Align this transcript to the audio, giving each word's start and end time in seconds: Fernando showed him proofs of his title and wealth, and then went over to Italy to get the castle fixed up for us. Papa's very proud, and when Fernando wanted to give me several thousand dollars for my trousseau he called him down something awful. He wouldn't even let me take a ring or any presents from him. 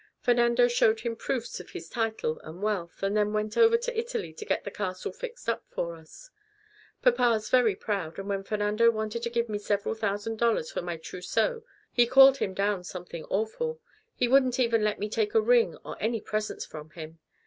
Fernando 0.19 0.67
showed 0.67 1.01
him 1.01 1.15
proofs 1.15 1.59
of 1.59 1.69
his 1.69 1.87
title 1.87 2.39
and 2.43 2.63
wealth, 2.63 3.03
and 3.03 3.15
then 3.15 3.33
went 3.33 3.55
over 3.55 3.77
to 3.77 3.95
Italy 3.95 4.33
to 4.33 4.45
get 4.45 4.63
the 4.63 4.71
castle 4.71 5.11
fixed 5.11 5.47
up 5.47 5.63
for 5.69 5.93
us. 5.95 6.31
Papa's 7.03 7.51
very 7.51 7.75
proud, 7.75 8.17
and 8.17 8.27
when 8.27 8.41
Fernando 8.41 8.89
wanted 8.89 9.21
to 9.21 9.29
give 9.29 9.47
me 9.47 9.59
several 9.59 9.93
thousand 9.93 10.39
dollars 10.39 10.71
for 10.71 10.81
my 10.81 10.97
trousseau 10.97 11.61
he 11.91 12.07
called 12.07 12.37
him 12.37 12.55
down 12.55 12.83
something 12.83 13.25
awful. 13.25 13.79
He 14.15 14.27
wouldn't 14.27 14.59
even 14.59 14.83
let 14.83 14.97
me 14.97 15.07
take 15.07 15.35
a 15.35 15.39
ring 15.39 15.77
or 15.85 15.95
any 16.01 16.19
presents 16.19 16.65
from 16.65 16.89
him. 16.89 17.19